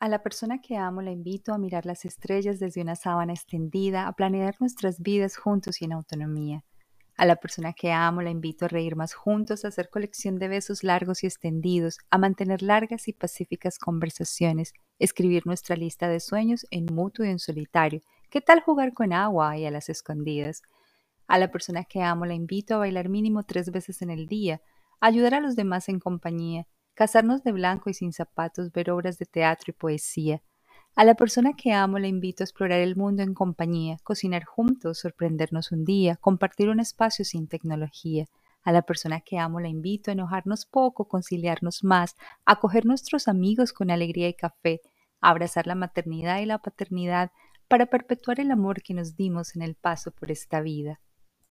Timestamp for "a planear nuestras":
4.06-5.00